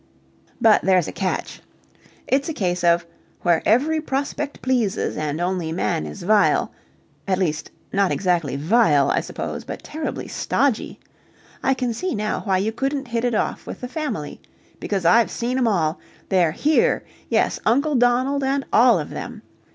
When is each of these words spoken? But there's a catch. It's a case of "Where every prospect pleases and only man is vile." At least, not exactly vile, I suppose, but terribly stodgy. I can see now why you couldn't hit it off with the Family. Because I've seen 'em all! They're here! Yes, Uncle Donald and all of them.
But 0.59 0.81
there's 0.81 1.07
a 1.07 1.11
catch. 1.11 1.61
It's 2.25 2.49
a 2.49 2.55
case 2.55 2.83
of 2.83 3.05
"Where 3.41 3.61
every 3.67 4.01
prospect 4.01 4.63
pleases 4.63 5.15
and 5.15 5.39
only 5.39 5.71
man 5.71 6.07
is 6.07 6.23
vile." 6.23 6.71
At 7.27 7.37
least, 7.37 7.69
not 7.93 8.11
exactly 8.11 8.55
vile, 8.55 9.11
I 9.11 9.19
suppose, 9.19 9.63
but 9.63 9.83
terribly 9.83 10.27
stodgy. 10.27 10.99
I 11.61 11.75
can 11.75 11.93
see 11.93 12.15
now 12.15 12.39
why 12.45 12.57
you 12.57 12.71
couldn't 12.71 13.09
hit 13.09 13.23
it 13.23 13.35
off 13.35 13.67
with 13.67 13.81
the 13.81 13.87
Family. 13.87 14.41
Because 14.79 15.05
I've 15.05 15.29
seen 15.29 15.59
'em 15.59 15.67
all! 15.67 15.99
They're 16.29 16.53
here! 16.53 17.03
Yes, 17.29 17.59
Uncle 17.63 17.93
Donald 17.93 18.43
and 18.43 18.65
all 18.73 18.97
of 18.97 19.11
them. 19.11 19.43